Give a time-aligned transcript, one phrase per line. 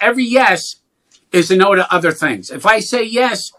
[0.00, 0.76] every yes
[1.32, 2.50] is a no to other things.
[2.50, 3.50] If I say yes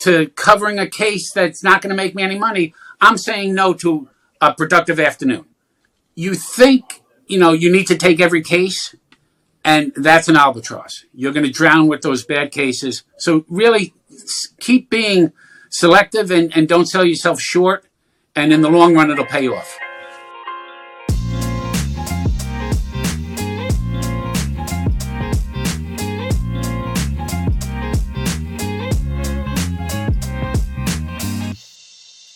[0.00, 3.74] to covering a case that's not going to make me any money, I'm saying no
[3.74, 4.08] to
[4.40, 5.46] a productive afternoon.
[6.14, 8.94] You think, you know, you need to take every case,
[9.64, 11.04] and that's an albatross.
[11.14, 13.02] You're going to drown with those bad cases.
[13.18, 13.94] So really
[14.60, 15.32] keep being
[15.70, 17.86] selective and, and don't sell yourself short.
[18.36, 19.78] And in the long run, it'll pay off.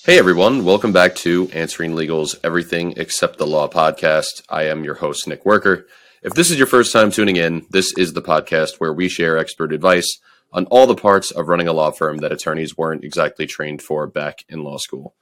[0.09, 4.41] Hey everyone, welcome back to Answering Legal's Everything Except the Law podcast.
[4.49, 5.85] I am your host, Nick Werker.
[6.23, 9.37] If this is your first time tuning in, this is the podcast where we share
[9.37, 10.19] expert advice
[10.51, 14.07] on all the parts of running a law firm that attorneys weren't exactly trained for
[14.07, 15.15] back in law school.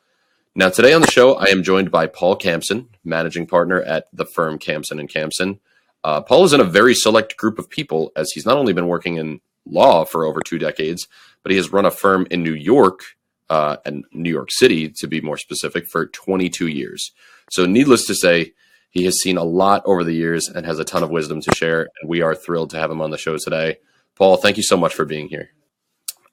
[0.54, 4.24] Now, today on the show, I am joined by Paul Campson, managing partner at the
[4.24, 5.58] firm Campson and Campson.
[6.04, 8.86] Uh, Paul is in a very select group of people as he's not only been
[8.86, 11.08] working in law for over two decades,
[11.42, 13.00] but he has run a firm in New York
[13.48, 17.12] uh, and New York City, to be more specific, for 22 years.
[17.50, 18.52] So, needless to say,
[18.90, 21.54] he has seen a lot over the years and has a ton of wisdom to
[21.54, 21.88] share.
[22.00, 23.78] And we are thrilled to have him on the show today.
[24.14, 25.50] Paul, thank you so much for being here.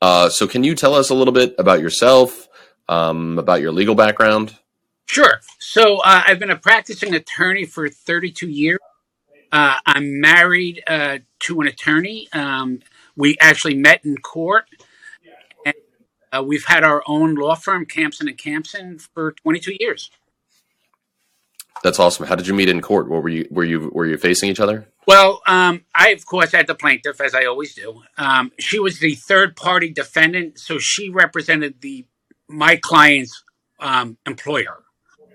[0.02, 2.48] Uh, so, can you tell us a little bit about yourself,
[2.90, 4.58] um, about your legal background?
[5.06, 5.40] Sure.
[5.60, 8.80] So, uh, I've been a practicing attorney for 32 years.
[9.52, 12.28] Uh, I'm married uh, to an attorney.
[12.34, 12.80] Um,
[13.16, 14.66] we actually met in court
[16.36, 20.10] uh, we've had our own law firm, Campson and Campson, for 22 years.
[21.84, 22.28] That's awesome.
[22.28, 23.10] How did you meet in court?
[23.10, 24.88] What were you were you were you facing each other?
[25.06, 28.04] Well, um, I of course had the plaintiff, as I always do.
[28.18, 32.06] Um, she was the third party defendant, so she represented the
[32.48, 33.44] my client's
[33.80, 34.84] um, employer.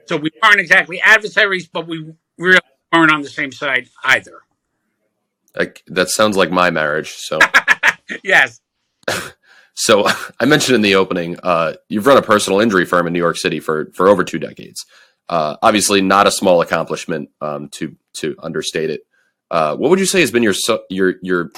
[0.07, 2.61] So we weren't exactly adversaries, but we really
[2.93, 4.41] weren't on the same side either.
[5.55, 7.11] Like, that sounds like my marriage.
[7.17, 7.39] So
[8.25, 8.61] yes.
[9.79, 10.07] So
[10.41, 13.37] I mentioned in the opening, uh, you've run a personal injury firm in New York
[13.37, 14.85] City for for over two decades.
[15.29, 19.03] Uh, obviously, not a small accomplishment um, to to understate it.
[19.51, 20.55] Uh, what would you say has been your
[20.91, 21.51] your your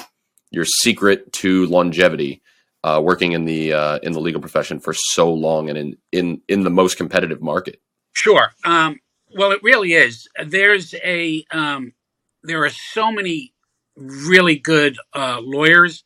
[0.50, 2.42] your secret to longevity,
[2.84, 6.42] uh, working in the uh, in the legal profession for so long and in in
[6.48, 7.80] in the most competitive market?
[8.12, 8.50] Sure.
[8.64, 9.00] Um,
[9.36, 10.28] well, it really is.
[10.44, 11.92] There's a um,
[12.42, 13.54] there are so many
[13.96, 16.04] really good uh, lawyers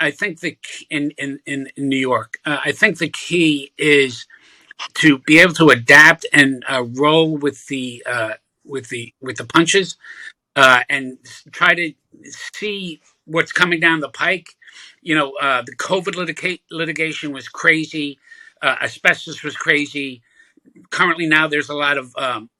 [0.00, 0.56] I think the
[0.90, 4.26] in in in, New York, uh, I think the key is
[4.94, 9.44] to be able to adapt and uh, roll with the uh, with the with the
[9.44, 9.96] punches,
[10.56, 11.18] uh, and
[11.52, 11.92] try to
[12.30, 14.50] see what's coming down the pike.
[15.02, 18.18] You know, uh, the COVID litiga- litigation was crazy.
[18.62, 20.22] Uh, asbestos was crazy.
[20.90, 22.50] Currently, now there's a lot of um,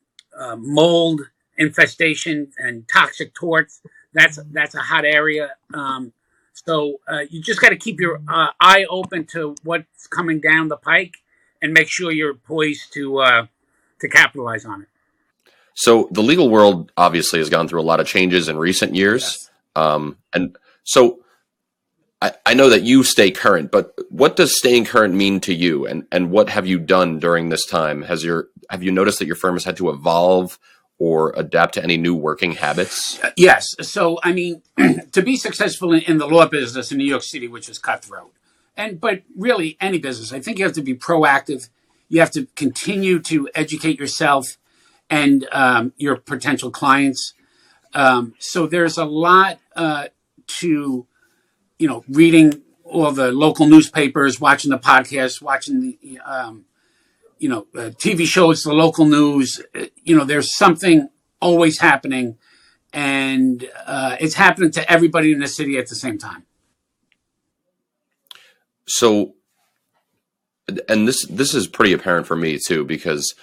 [0.59, 1.21] mold
[1.57, 3.81] infestation and toxic torts.
[4.13, 5.55] That's that's a hot area.
[5.75, 6.13] Um,
[6.67, 10.69] so uh, you just got to keep your uh, eye open to what's coming down
[10.69, 11.17] the pike,
[11.63, 13.47] and make sure you're poised to uh,
[14.01, 14.89] to capitalize on it.
[15.75, 19.23] So the legal world obviously has gone through a lot of changes in recent years,
[19.23, 19.51] yes.
[19.77, 21.21] um, and so
[22.21, 23.71] I, I know that you stay current.
[23.71, 27.49] But what does staying current mean to you, and and what have you done during
[27.49, 28.03] this time?
[28.03, 30.59] Has your have you noticed that your firm has had to evolve?
[30.99, 33.21] Or adapt to any new working habits?
[33.37, 33.75] Yes.
[33.81, 34.63] So, I mean,
[35.13, 38.33] to be successful in, in, the law business in New York City, which is cutthroat,
[38.77, 41.69] and but really any business, I think you have to be proactive.
[42.09, 44.57] You have to continue to educate yourself
[45.11, 47.35] and um, your potential clients.
[47.95, 50.09] Um, so there's a lot uh,
[50.61, 51.07] to,
[51.79, 56.65] you know, reading all the local newspapers, watching the podcasts, watching the um,
[57.39, 59.61] you know, uh, TV shows, the local news.
[59.75, 61.09] Uh, you know, there's something
[61.41, 62.37] always happening,
[62.93, 66.45] and uh, it's happening to everybody in the city at the same time.
[68.87, 69.35] So,
[70.89, 73.35] and this this is pretty apparent for me too, because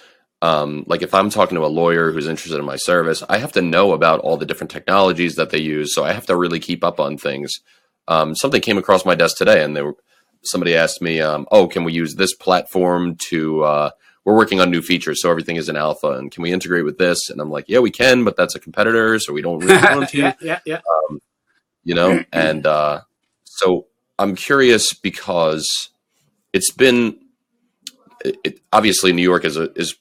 [0.42, 3.52] um, like if I'm talking to a lawyer who's interested in my service, I have
[3.52, 5.94] to know about all the different technologies that they use.
[5.94, 7.52] So I have to really keep up on things.
[8.08, 9.96] Um, something came across my desk today, and they were
[10.42, 13.90] somebody asked me, um, "Oh, can we use this platform to?" Uh,
[14.24, 16.98] we're working on new features, so everything is in alpha, and can we integrate with
[16.98, 17.30] this?
[17.30, 20.08] And I'm like, "Yeah, we can, but that's a competitor, so we don't really want
[20.10, 20.80] to." yeah, yeah, yeah.
[21.10, 21.20] Um,
[21.84, 23.02] you know, and uh,
[23.44, 23.86] so
[24.18, 25.90] I'm curious because
[26.52, 27.18] it's been
[28.24, 29.94] it, it, obviously New York is a, is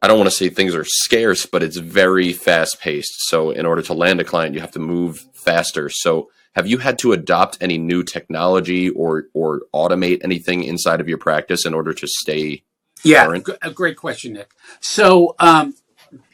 [0.00, 3.28] I don't want to say things are scarce, but it's very fast paced.
[3.28, 5.88] So in order to land a client, you have to move faster.
[5.90, 11.08] So have you had to adopt any new technology or or automate anything inside of
[11.08, 12.62] your practice in order to stay
[13.04, 13.48] yeah current?
[13.62, 14.50] a great question nick
[14.80, 15.74] so um,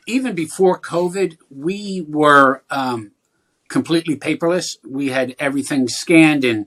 [0.06, 3.12] even before covid we were um,
[3.72, 4.76] completely paperless.
[4.86, 6.66] We had everything scanned and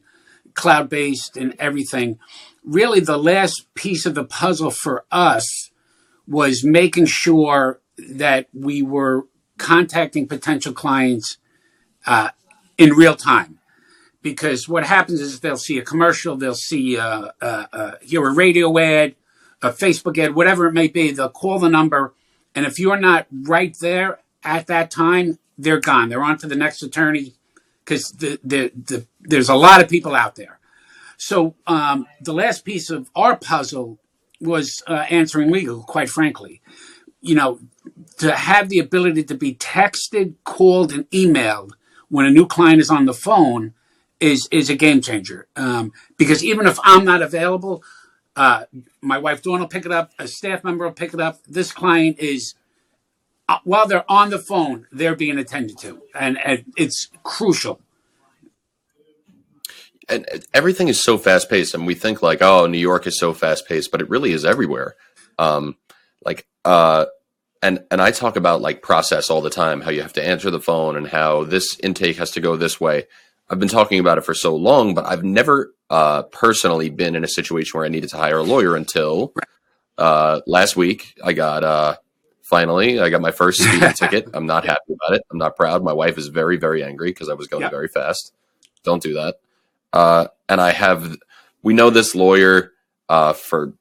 [0.56, 2.18] cloud based and everything.
[2.64, 5.70] Really, the last piece of the puzzle for us
[6.28, 11.38] was making sure that we were contacting potential clients
[12.08, 12.30] uh,
[12.78, 13.60] in real time.
[14.22, 18.34] Because what happens is they'll see a commercial, they'll see uh, uh, uh, hear a
[18.34, 19.16] radio ad,
[19.62, 21.12] a Facebook ad, whatever it may be.
[21.12, 22.14] They'll call the number,
[22.56, 26.10] and if you're not right there at that time, they're gone.
[26.10, 27.36] They're on to the next attorney
[27.84, 30.60] because the, the, the, there's a lot of people out there.
[31.18, 34.00] So um, the last piece of our puzzle
[34.42, 36.62] was uh, answering legal, quite frankly.
[37.22, 37.60] You know,
[38.18, 41.72] to have the ability to be texted, called, and emailed
[42.16, 43.74] when a new client is on the phone
[44.22, 45.48] is is a game changer.
[45.56, 47.84] Um, because even if I'm not available,
[48.36, 48.64] uh,
[49.02, 50.12] my wife Dawn will pick it up.
[50.18, 51.44] A staff member will pick it up.
[51.46, 52.56] This client is
[53.50, 57.82] uh, while they're on the phone, they're being attended to, and, and it's crucial.
[60.08, 63.34] And everything is so fast paced, and we think like, oh, New York is so
[63.34, 64.96] fast paced, but it really is everywhere.
[65.38, 65.76] Um,
[66.24, 67.06] like, uh,
[67.66, 70.52] and and I talk about like process all the time, how you have to answer
[70.52, 73.06] the phone, and how this intake has to go this way.
[73.50, 77.24] I've been talking about it for so long, but I've never uh, personally been in
[77.24, 79.34] a situation where I needed to hire a lawyer until
[79.98, 81.16] uh, last week.
[81.24, 81.96] I got uh,
[82.44, 84.30] finally I got my first speeding ticket.
[84.36, 85.24] I'm not happy about it.
[85.32, 85.84] I'm not proud.
[85.84, 88.32] My wife is very very angry because I was going very fast.
[88.84, 89.40] Don't do that.
[89.92, 91.18] Uh, and I have
[91.64, 92.74] we know this lawyer
[93.10, 93.74] uh, for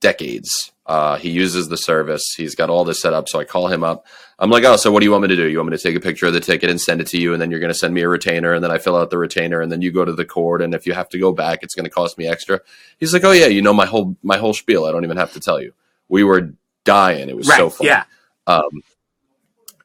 [0.00, 0.72] decades.
[0.86, 2.34] Uh, he uses the service.
[2.36, 3.28] He's got all this set up.
[3.28, 4.06] So I call him up.
[4.38, 5.48] I'm like, oh, so what do you want me to do?
[5.48, 7.32] You want me to take a picture of the ticket and send it to you,
[7.32, 9.18] and then you're going to send me a retainer, and then I fill out the
[9.18, 11.62] retainer, and then you go to the court, and if you have to go back,
[11.62, 12.60] it's going to cost me extra.
[12.98, 14.84] He's like, oh yeah, you know my whole my whole spiel.
[14.84, 15.72] I don't even have to tell you.
[16.08, 16.52] We were
[16.84, 17.28] dying.
[17.28, 17.86] It was right, so fun.
[17.86, 18.04] Yeah.
[18.46, 18.82] Um,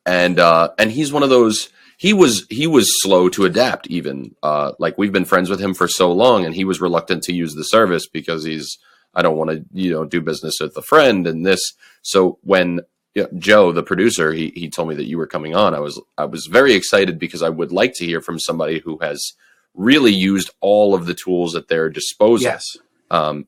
[0.06, 1.70] and uh, and he's one of those.
[1.98, 3.88] He was he was slow to adapt.
[3.88, 7.24] Even uh, like we've been friends with him for so long, and he was reluctant
[7.24, 8.80] to use the service because he's
[9.16, 11.74] I don't want to, you know, do business with a friend and this.
[12.02, 12.82] So when
[13.16, 15.80] you know, Joe, the producer, he he told me that you were coming on, I
[15.80, 19.34] was I was very excited because I would like to hear from somebody who has
[19.74, 22.46] really used all of the tools at their disposal.
[22.46, 22.78] Yes.
[23.12, 23.48] Um,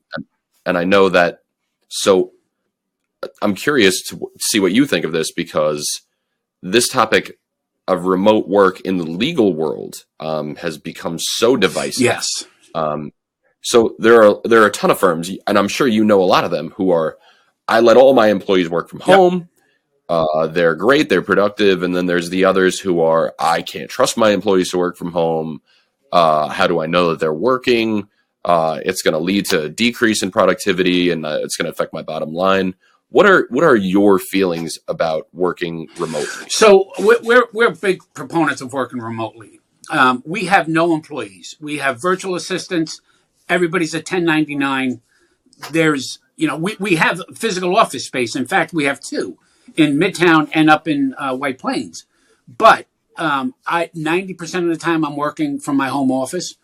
[0.64, 1.42] and, I know that.
[1.88, 2.32] So
[3.40, 6.02] I'm curious to see what you think of this because
[6.62, 7.38] this topic
[7.86, 12.02] of remote work in the legal world um, has become so divisive.
[12.02, 12.26] Yes.
[12.74, 13.12] Um,
[13.62, 16.24] so there are there are a ton of firms, and I'm sure you know a
[16.24, 17.16] lot of them who are.
[17.68, 19.34] I let all my employees work from home.
[19.38, 19.48] Yep.
[20.08, 23.34] Uh, they're great, they're productive, and then there's the others who are.
[23.38, 25.62] I can't trust my employees to work from home.
[26.10, 28.08] Uh, how do I know that they're working?
[28.44, 31.70] Uh, it's going to lead to a decrease in productivity, and uh, it's going to
[31.72, 32.74] affect my bottom line.
[33.10, 36.46] What are what are your feelings about working remotely?
[36.48, 39.60] So we're we're big proponents of working remotely.
[39.88, 41.56] Um, we have no employees.
[41.60, 43.00] We have virtual assistants
[43.52, 45.00] everybody's a 1099.
[45.70, 48.34] There's, you know, we, we have physical office space.
[48.34, 49.38] In fact, we have two
[49.76, 52.06] in Midtown and up in uh, White Plains.
[52.48, 56.56] But um, I 90% of the time I'm working from my home office.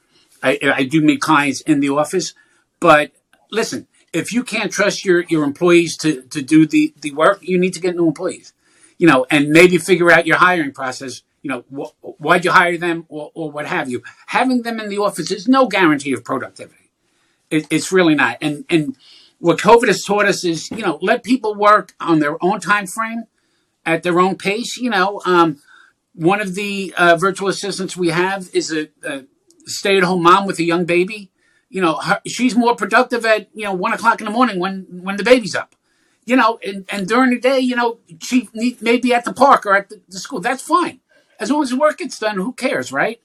[0.43, 2.35] I, I do meet clients in the office.
[2.81, 3.13] But
[3.51, 7.59] listen, if you can't trust your, your employees to, to do the, the work, you
[7.59, 8.53] need to get new employees,
[8.99, 12.77] you know, and maybe figure out your hiring process you know, wh- why'd you hire
[12.77, 14.03] them or, or, what have you.
[14.27, 16.91] Having them in the office is no guarantee of productivity.
[17.51, 18.39] It, it's really not.
[18.41, 18.97] And, and
[19.39, 22.87] what COVID has taught us is, you know, let people work on their own time
[22.87, 23.25] frame
[23.87, 24.77] at their own pace.
[24.77, 25.61] You know, um,
[26.15, 29.25] one of the uh, virtual assistants we have is a, a
[29.67, 31.31] stay at home mom with a young baby.
[31.71, 34.87] You know, her, she's more productive at, you know, one o'clock in the morning when,
[34.91, 35.75] when the baby's up
[36.25, 39.65] you know, and, and during the day, you know, she may be at the park
[39.65, 40.41] or at the, the, school.
[40.41, 41.01] That's fine
[41.39, 43.21] as long as the work gets done, who cares, right?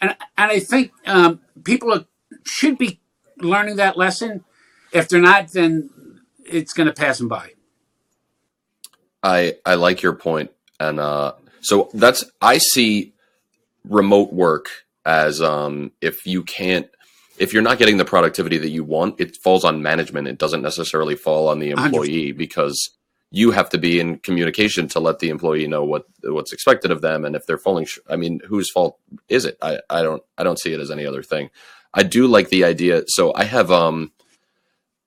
[0.00, 2.06] And and I think um, people are,
[2.44, 3.00] should be
[3.38, 4.44] learning that lesson.
[4.92, 5.90] If they're not, then
[6.44, 7.52] it's going to pass them by.
[9.22, 13.12] I I like your point, and uh, so that's I see
[13.88, 14.68] remote work
[15.04, 16.88] as um, if you can't
[17.40, 20.28] if you're not getting the productivity that you want, it falls on management.
[20.28, 22.36] It doesn't necessarily fall on the employee 100%.
[22.36, 22.90] because
[23.30, 27.00] you have to be in communication to let the employee know what what's expected of
[27.00, 29.56] them and if they're falling sh- i mean whose fault is it?
[29.62, 31.50] I, I don't i don't see it as any other thing.
[31.92, 34.12] I do like the idea so i have um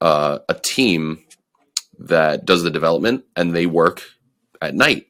[0.01, 1.23] uh, a team
[1.97, 4.03] that does the development and they work
[4.61, 5.07] at night.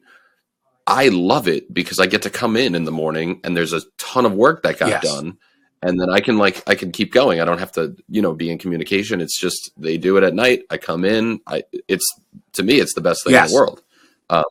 [0.86, 3.82] I love it because i get to come in in the morning and there's a
[3.98, 5.02] ton of work that got yes.
[5.02, 5.38] done
[5.84, 7.40] and then I can like I can keep going.
[7.40, 9.20] I don't have to you know be in communication.
[9.20, 10.62] It's just they do it at night.
[10.70, 11.40] I come in.
[11.46, 12.06] I it's
[12.54, 13.50] to me it's the best thing yes.
[13.50, 13.82] in the world.
[14.30, 14.44] Um,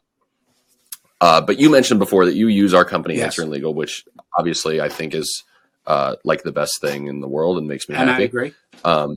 [1.21, 3.25] Uh, but you mentioned before that you use our company, Yes.
[3.25, 4.05] Answering Legal, which
[4.37, 5.43] obviously I think is
[5.87, 8.25] uh, like the best thing in the world and makes me and I happy.
[8.25, 8.53] agree.
[8.83, 9.15] Um,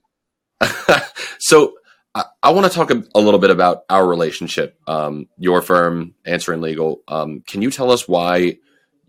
[1.38, 1.74] so
[2.14, 4.78] I, I want to talk a, a little bit about our relationship.
[4.86, 7.02] Um, your firm, Answering Legal.
[7.08, 8.58] Um, can you tell us why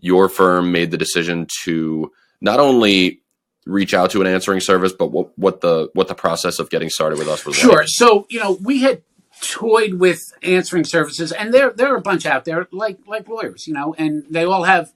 [0.00, 2.10] your firm made the decision to
[2.40, 3.20] not only
[3.66, 6.88] reach out to an answering service, but what, what the what the process of getting
[6.88, 7.78] started with us was Sure.
[7.78, 7.86] like?
[7.88, 9.02] So you know, we had
[9.40, 13.66] toyed with answering services, and there there are a bunch out there, like like lawyers,
[13.66, 14.92] you know, and they all have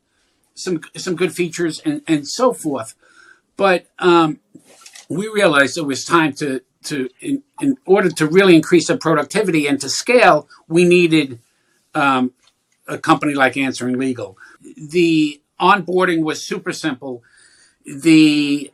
[0.55, 2.95] some some good features and and so forth.
[3.57, 4.41] But um,
[5.09, 9.67] we realized it was time to to in, in order to really increase the productivity
[9.67, 11.39] and to scale, we needed
[11.95, 12.33] um,
[12.89, 14.37] a company like Answering Legal.
[14.77, 17.23] The onboarding was super simple.
[17.85, 18.73] The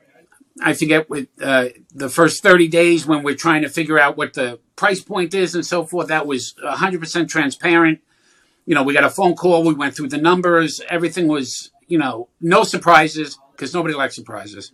[0.61, 4.35] I forget with uh, the first 30 days when we're trying to figure out what
[4.35, 6.09] the price point is and so forth.
[6.09, 8.01] That was 100% transparent.
[8.67, 9.65] You know, we got a phone call.
[9.65, 10.81] We went through the numbers.
[10.89, 14.73] Everything was, you know, no surprises because nobody likes surprises.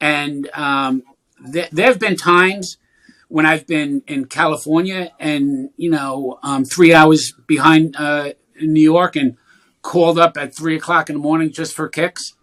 [0.00, 1.02] And um,
[1.50, 2.76] th- there have been times
[3.28, 9.16] when I've been in California and, you know, um, three hours behind uh, New York
[9.16, 9.36] and
[9.80, 12.34] called up at three o'clock in the morning just for kicks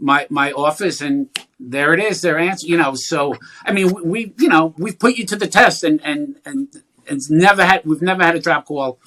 [0.00, 1.28] my my office and
[1.60, 4.98] there it is their answer you know so i mean we, we you know we've
[4.98, 8.40] put you to the test and and and it's never had we've never had a
[8.40, 8.98] drop call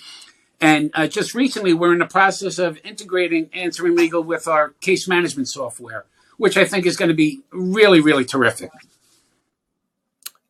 [0.59, 5.07] and uh, just recently we're in the process of integrating answering legal with our case
[5.07, 6.05] management software
[6.37, 8.71] which i think is going to be really really terrific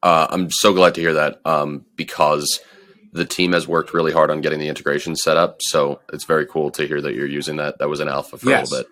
[0.03, 2.59] Uh, I'm so glad to hear that um, because
[3.13, 5.57] the team has worked really hard on getting the integration set up.
[5.61, 7.77] So it's very cool to hear that you're using that.
[7.77, 8.87] That was an alpha for a little bit.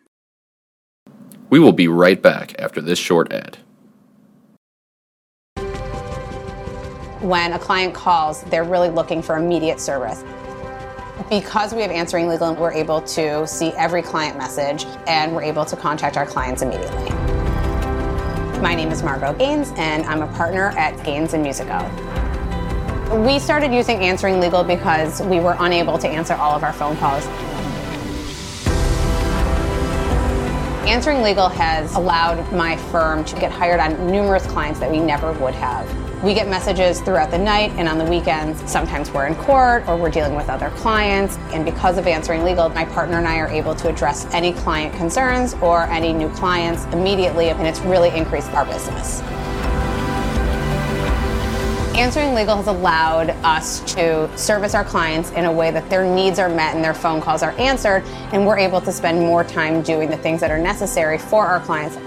[1.50, 3.58] We will be right back after this short ad.
[7.22, 10.24] when a client calls, they're really looking for immediate service.
[11.30, 15.66] Because we have Answering Legal, we're able to see every client message and we're able
[15.66, 17.10] to contact our clients immediately.
[18.62, 21.80] My name is Margot Gaines, and I'm a partner at Gaines and Musico.
[23.26, 26.96] We started using Answering Legal because we were unable to answer all of our phone
[26.98, 27.26] calls.
[30.90, 35.32] Answering Legal has allowed my firm to get hired on numerous clients that we never
[35.34, 35.88] would have.
[36.24, 38.60] We get messages throughout the night and on the weekends.
[38.70, 41.38] Sometimes we're in court or we're dealing with other clients.
[41.54, 44.96] And because of Answering Legal, my partner and I are able to address any client
[44.96, 49.22] concerns or any new clients immediately, and it's really increased our business.
[52.00, 56.40] Answering Legal has allowed us to service our clients in a way that their needs
[56.40, 59.82] are met and their phone calls are answered, and we're able to spend more time
[59.82, 61.98] doing the things that are necessary for our clients.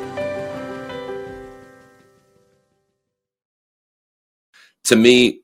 [4.84, 5.42] To me,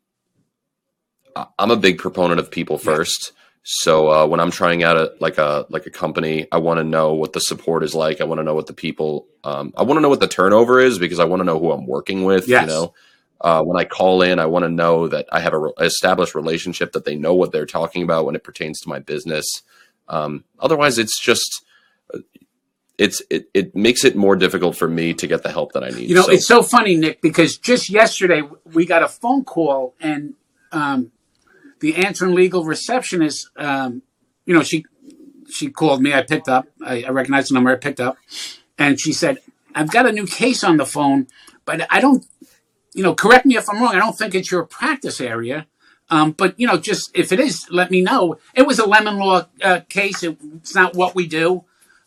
[1.36, 3.32] I- I'm a big proponent of people first.
[3.64, 6.84] So uh, when I'm trying out a like a like a company, I want to
[6.84, 8.22] know what the support is like.
[8.22, 9.26] I want to know what the people.
[9.44, 11.70] Um, I want to know what the turnover is because I want to know who
[11.70, 12.48] I'm working with.
[12.48, 12.62] Yes.
[12.62, 12.94] You know,
[13.40, 16.34] uh, when I call in, I want to know that I have a re- established
[16.34, 19.62] relationship that they know what they're talking about when it pertains to my business.
[20.08, 21.64] Um, otherwise, it's just
[22.12, 22.18] uh,
[22.96, 25.90] it's it, it makes it more difficult for me to get the help that I
[25.90, 26.08] need.
[26.08, 28.42] You know, So- it's so funny, Nick, because just yesterday
[28.72, 30.34] we got a phone call and
[30.72, 31.12] um,
[31.80, 34.02] the answering legal receptionist, um,
[34.46, 34.84] you know, she
[35.50, 36.12] she called me.
[36.12, 36.66] I picked up.
[36.84, 37.70] I, I recognized the number.
[37.70, 38.16] I picked up,
[38.78, 39.38] and she said,
[39.74, 41.28] "I've got a new case on the phone,
[41.64, 42.26] but I don't,
[42.94, 43.94] you know, correct me if I'm wrong.
[43.94, 45.66] I don't think it's your practice area."
[46.10, 48.38] Um, but you know, just if it is, let me know.
[48.54, 50.22] It was a lemon law uh, case.
[50.22, 51.64] It, it's not what we do,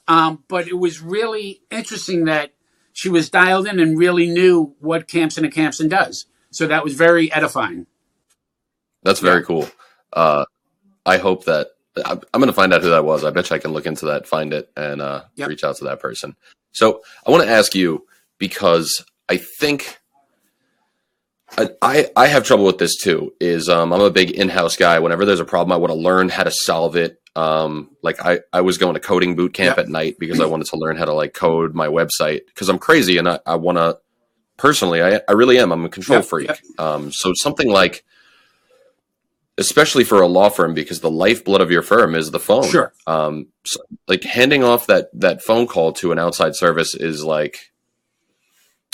[0.08, 2.54] um, but it was really interesting that
[2.94, 6.26] she was dialed in and really knew what Campson and Campson does.
[6.50, 7.86] So that was very edifying.
[9.04, 9.70] That's very cool.
[10.12, 10.46] Uh,
[11.06, 11.68] I hope that
[12.06, 13.24] I'm, I'm going to find out who that was.
[13.24, 15.50] I bet you I can look into that, find it, and uh, Yep.
[15.50, 16.36] reach out to that person.
[16.74, 18.06] So I want to ask you
[18.38, 20.00] because I think
[21.58, 23.34] I, I have trouble with this too.
[23.40, 25.00] Is um, I'm a big in-house guy.
[25.00, 27.22] Whenever there's a problem, I want to learn how to solve it.
[27.36, 29.86] Um, like I, I was going to coding boot camp Yep.
[29.86, 32.80] at night because I wanted to learn how to like code my website because I'm
[32.80, 34.00] crazy and I, I want to
[34.58, 36.48] personally I, I really am I'm a control Yep, freak.
[36.50, 36.60] yep.
[36.78, 38.04] Um, so something like
[39.58, 42.70] especially for a law firm because the lifeblood of your firm is the phone.
[42.70, 42.92] Sure.
[43.08, 47.71] Um, so, like handing off that that phone call to an outside service is like,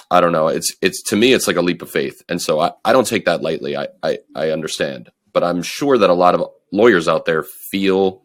[0.09, 0.47] I don't know.
[0.47, 3.07] It's it's to me it's like a leap of faith, and so I, I don't
[3.07, 3.75] take that lightly.
[3.75, 8.21] I, I I understand, but I'm sure that a lot of lawyers out there feel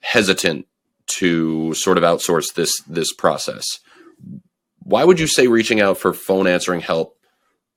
[0.00, 0.66] hesitant
[1.06, 3.80] to sort of outsource this this process.
[4.78, 7.18] Why would you say reaching out for phone answering help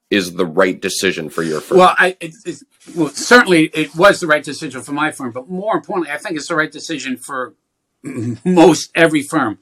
[0.10, 1.80] is the right decision for your firm?
[1.80, 2.64] Well, I it, it,
[2.96, 6.38] well certainly it was the right decision for my firm, but more importantly, I think
[6.38, 7.56] it's the right decision for
[8.46, 9.60] most every firm.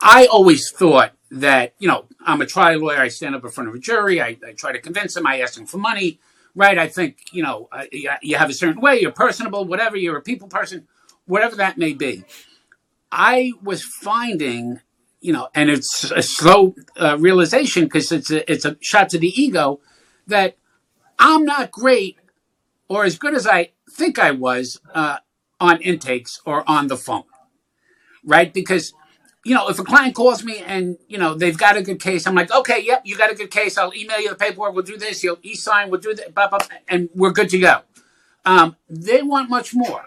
[0.00, 2.98] I always thought that you know I'm a trial lawyer.
[2.98, 4.20] I stand up in front of a jury.
[4.20, 5.26] I, I try to convince them.
[5.26, 6.20] I ask them for money.
[6.54, 6.78] Right?
[6.78, 7.84] I think you know uh,
[8.22, 9.00] you have a certain way.
[9.00, 9.64] You're personable.
[9.64, 9.96] Whatever.
[9.96, 10.86] You're a people person.
[11.26, 12.24] Whatever that may be.
[13.10, 14.80] I was finding,
[15.20, 19.18] you know, and it's a slow uh, realization because it's a, it's a shot to
[19.18, 19.80] the ego
[20.26, 20.56] that
[21.18, 22.18] I'm not great
[22.88, 25.18] or as good as I think I was uh,
[25.60, 27.24] on intakes or on the phone,
[28.24, 28.52] right?
[28.52, 28.92] Because
[29.48, 32.26] you know, if a client calls me and you know they've got a good case,
[32.26, 33.78] I'm like, okay, yep, you got a good case.
[33.78, 34.74] I'll email you the paperwork.
[34.74, 35.24] We'll do this.
[35.24, 35.88] You'll e-sign.
[35.90, 37.80] We'll do that, blah, blah, and we're good to go.
[38.44, 40.04] Um, they want much more,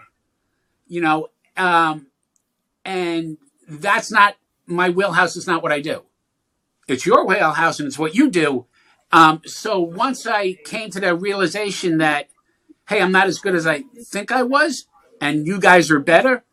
[0.86, 2.06] you know, um,
[2.84, 3.36] and
[3.68, 5.34] that's not my wheelhouse.
[5.34, 6.04] Is not what I do.
[6.86, 8.66] It's your wheelhouse, and it's what you do.
[9.10, 12.28] Um, so once I came to that realization that,
[12.88, 14.86] hey, I'm not as good as I think I was,
[15.20, 16.44] and you guys are better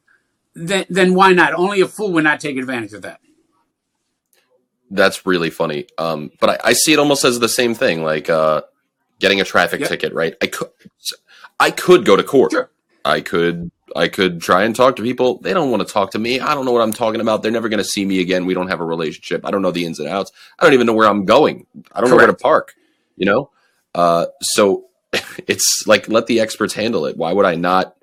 [0.53, 1.53] then then why not?
[1.53, 3.19] Only a fool would not take advantage of that.
[4.91, 5.87] That's really funny.
[5.97, 8.63] Um, but I, I, see it almost as the same thing, like uh,
[9.19, 9.89] getting a traffic yep.
[9.89, 10.13] ticket.
[10.13, 10.35] Right?
[10.41, 10.69] I could,
[11.59, 12.51] I could go to court.
[12.51, 12.71] Sure.
[13.05, 15.39] I could, I could try and talk to people.
[15.41, 16.39] They don't want to talk to me.
[16.39, 17.43] I don't know what I'm talking about.
[17.43, 18.45] They're never going to see me again.
[18.45, 19.45] We don't have a relationship.
[19.45, 20.31] I don't know the ins and outs.
[20.57, 21.67] I don't even know where I'm going.
[21.91, 22.11] I don't Correct.
[22.11, 22.73] know where to park.
[23.15, 23.51] You know.
[23.93, 24.85] Uh, so
[25.47, 27.15] it's like let the experts handle it.
[27.17, 27.95] Why would I not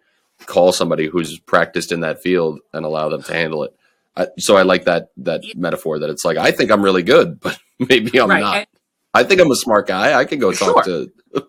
[0.47, 3.75] call somebody who's practiced in that field and allow them to handle it.
[4.17, 7.41] I, so I like that that metaphor that it's like I think I'm really good,
[7.41, 8.41] but maybe I'm right.
[8.41, 8.57] not.
[8.57, 8.67] And,
[9.15, 10.19] I think I'm a smart guy.
[10.19, 11.07] I can go talk sure.
[11.07, 11.13] to.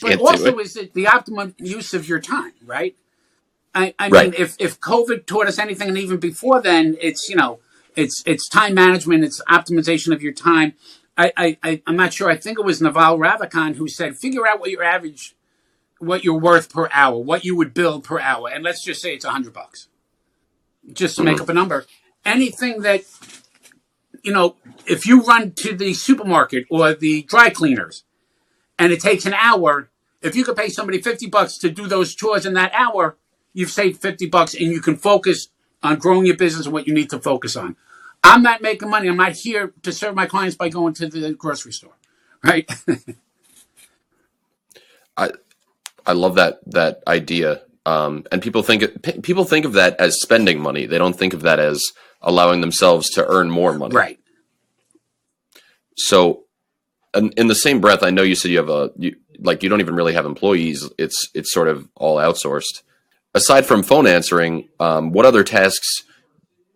[0.00, 2.96] but also, is it the optimum use of your time, right?
[3.74, 4.30] I, I right.
[4.30, 7.60] mean, if if COVID taught us anything, and even before then, it's you know,
[7.96, 10.74] it's it's time management, it's optimization of your time.
[11.18, 12.30] I, I I'm not sure.
[12.30, 15.34] I think it was Naval Ravikant who said, figure out what your average
[15.98, 19.14] what you're worth per hour, what you would bill per hour, and let's just say
[19.14, 19.88] it's a hundred bucks,
[20.92, 21.86] just to make up a number.
[22.24, 23.04] Anything that
[24.22, 28.04] you know, if you run to the supermarket or the dry cleaners,
[28.78, 29.90] and it takes an hour,
[30.22, 33.16] if you could pay somebody fifty bucks to do those chores in that hour,
[33.52, 35.48] you've saved fifty bucks, and you can focus
[35.82, 37.76] on growing your business and what you need to focus on.
[38.24, 39.08] I'm not making money.
[39.08, 41.96] I'm not here to serve my clients by going to the grocery store,
[42.42, 42.68] right?
[45.16, 45.30] I
[46.06, 47.62] I love that that idea.
[47.86, 50.86] Um, and people think people think of that as spending money.
[50.86, 51.82] They don't think of that as
[52.20, 53.94] allowing themselves to earn more money.
[53.94, 54.18] Right.
[55.96, 56.44] So,
[57.14, 59.68] in, in the same breath, I know you said you have a you, like you
[59.68, 60.88] don't even really have employees.
[60.98, 62.82] It's it's sort of all outsourced.
[63.34, 66.04] Aside from phone answering, um, what other tasks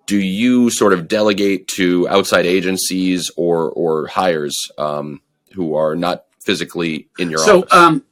[0.07, 5.21] do you sort of delegate to outside agencies or or hires um,
[5.53, 7.71] who are not physically in your so, office?
[7.71, 8.05] So, um,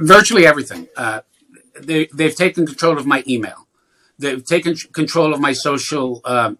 [0.00, 0.88] virtually everything.
[0.96, 1.20] Uh,
[1.78, 3.66] they, they've taken control of my email.
[4.18, 6.54] They've taken control of my social uh,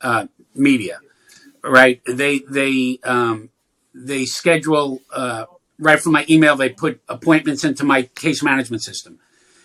[0.00, 1.00] uh, media.
[1.62, 2.02] Right?
[2.06, 3.48] They they um,
[3.94, 5.46] they schedule uh,
[5.78, 6.56] right from my email.
[6.56, 9.18] They put appointments into my case management system.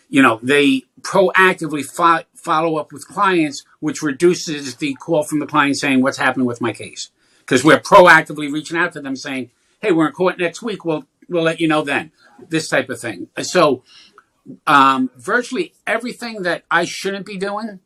[0.07, 5.45] You know, they proactively fo- follow up with clients, which reduces the call from the
[5.45, 9.51] client saying, "What's happening with my case?" Because we're proactively reaching out to them saying,
[9.81, 10.85] "Hey, we're in court next week.
[10.85, 12.11] We'll we'll let you know then."
[12.47, 13.27] this type of thing.
[13.41, 13.83] So,
[14.65, 17.79] um, virtually everything that I shouldn't be doing.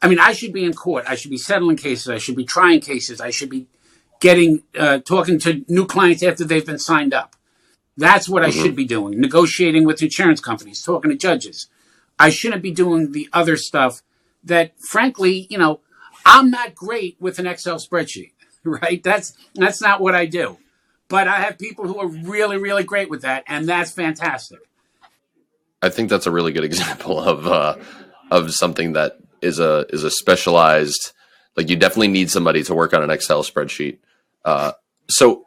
[0.00, 1.04] I mean, I should be in court.
[1.08, 2.08] I should be settling cases.
[2.08, 3.20] I should be trying cases.
[3.20, 3.66] I should be
[4.20, 7.34] getting uh, talking to new clients after they've been signed up.
[7.96, 8.60] That's what mm-hmm.
[8.60, 9.20] I should be doing.
[9.20, 11.66] Negotiating with insurance companies, talking to judges.
[12.18, 14.02] I shouldn't be doing the other stuff
[14.44, 15.80] that, frankly, you know,
[16.24, 18.32] I'm not great with an Excel spreadsheet.
[18.64, 19.02] Right?
[19.02, 20.58] That's that's not what I do.
[21.08, 24.58] But I have people who are really, really great with that, and that's fantastic.
[25.80, 27.76] I think that's a really good example of uh,
[28.30, 31.12] of something that is a is a specialized.
[31.56, 33.98] Like you definitely need somebody to work on an Excel spreadsheet.
[34.44, 34.72] Uh,
[35.08, 35.46] so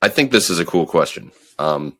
[0.00, 1.98] I think this is a cool question um,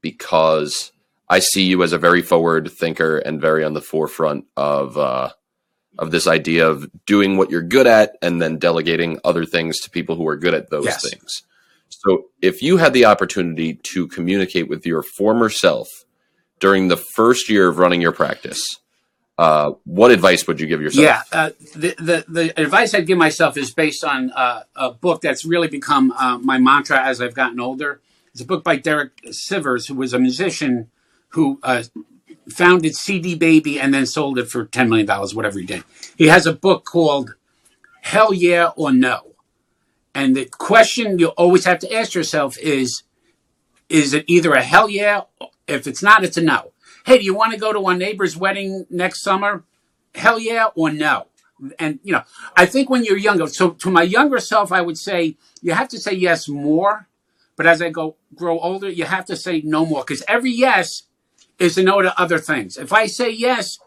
[0.00, 0.92] because
[1.28, 5.30] I see you as a very forward thinker and very on the forefront of uh,
[5.98, 9.90] of this idea of doing what you're good at and then delegating other things to
[9.90, 11.08] people who are good at those yes.
[11.08, 11.42] things.
[11.88, 15.88] So, if you had the opportunity to communicate with your former self
[16.60, 18.60] during the first year of running your practice,
[19.38, 21.04] uh, what advice would you give yourself?
[21.04, 25.20] Yeah, uh, the, the, the advice I'd give myself is based on uh, a book
[25.22, 28.00] that's really become uh, my mantra as I've gotten older.
[28.32, 30.90] It's a book by Derek Sivers, who was a musician
[31.30, 31.84] who uh,
[32.50, 35.84] founded CD Baby and then sold it for ten million dollars, whatever he did.
[36.16, 37.34] He has a book called
[38.02, 39.34] Hell Yeah or No
[40.18, 43.04] and the question you always have to ask yourself is
[43.88, 45.22] is it either a hell yeah?
[45.68, 46.72] If it's not, it's a no.
[47.06, 49.62] Hey, do you want to go to our neighbor's wedding next summer?
[50.16, 51.28] Hell yeah or no?
[51.78, 52.24] And you know,
[52.56, 55.88] I think when you're younger, so to my younger self, I would say you have
[55.90, 57.06] to say yes more.
[57.54, 61.04] But as I go grow older, you have to say no more because every yes
[61.60, 62.76] is a no to other things.
[62.76, 63.78] If I say yes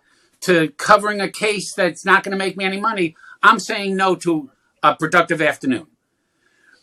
[0.42, 4.16] to covering a case that's not going to make me any money, I'm saying no
[4.16, 4.50] to
[4.82, 5.88] a productive afternoon.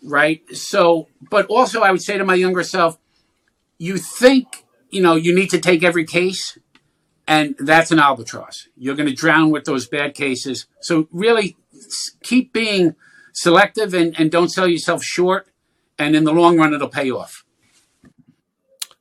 [0.05, 0.43] Right.
[0.55, 2.99] So, but also I would say to my younger self,
[3.79, 6.59] you think, you know, you need to take every case
[7.29, 8.69] and that's an albatross.
[8.77, 10.67] You're going to drown with those bad cases.
[10.81, 11.57] So really
[12.23, 12.97] keep being
[13.35, 15.47] selective and, and don't sell yourself short.
[15.99, 17.45] And in the long run, it'll pay off.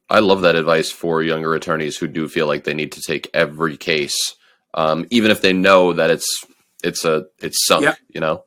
[0.10, 3.30] I love that advice for younger attorneys who do feel like they need to take
[3.34, 4.36] every case,
[4.74, 6.46] um, even if they know that it's
[6.84, 7.84] it's a it's sunk.
[7.84, 7.98] Yep.
[8.14, 8.44] You know,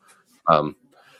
[0.46, 0.76] um,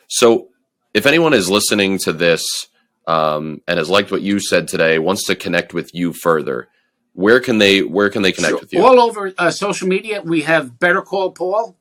[0.08, 0.48] so
[0.94, 2.66] if anyone is listening to this
[3.06, 6.68] um, and has liked what you said today, wants to connect with you further,
[7.12, 8.84] where can they where can they connect with you?
[8.84, 11.76] All over uh, social media, we have Better Call Paul.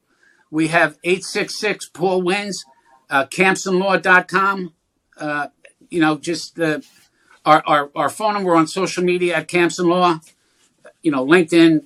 [0.51, 2.63] We have eight six six Paul wins.
[3.09, 4.73] Uh, CampsonLaw.com.
[5.17, 5.47] Uh,
[5.89, 6.85] you know, just the
[7.45, 10.19] our, our, our phone number on social media at Campson Law,
[11.01, 11.85] you know, LinkedIn,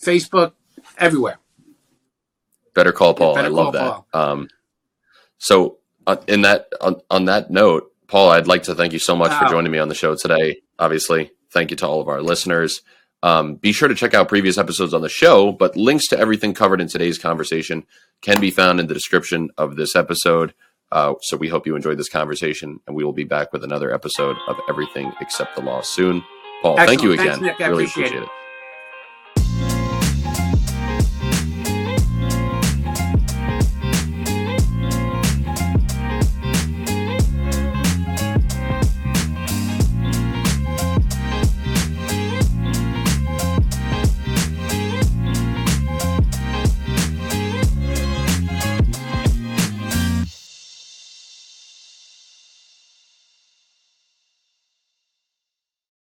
[0.00, 0.52] Facebook,
[0.96, 1.38] everywhere.
[2.74, 3.34] Better call Paul.
[3.34, 4.02] Better I love that.
[4.18, 4.48] Um,
[5.42, 9.16] so uh, in that on, on, that note, Paul, I'd like to thank you so
[9.16, 9.40] much wow.
[9.40, 10.62] for joining me on the show today.
[10.78, 12.82] Obviously, thank you to all of our listeners.
[13.24, 16.54] Um, be sure to check out previous episodes on the show, but links to everything
[16.54, 17.84] covered in today's conversation
[18.20, 20.54] can be found in the description of this episode.
[20.92, 23.92] Uh, so we hope you enjoyed this conversation, and we will be back with another
[23.92, 26.22] episode of Everything Except the Law soon.
[26.62, 26.88] Paul, Excellent.
[26.88, 27.40] thank you again.
[27.40, 28.22] Thanks, really appreciate it.
[28.22, 28.28] it.